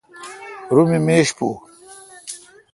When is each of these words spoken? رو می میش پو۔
رو 0.73 0.81
می 0.89 0.97
میش 1.05 1.29
پو۔ 1.37 1.49